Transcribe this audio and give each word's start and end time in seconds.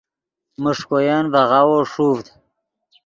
میݰکوین 0.61 1.23
ڤے 1.33 1.41
غاوو 1.49 1.79
ݰوڤد 1.91 2.27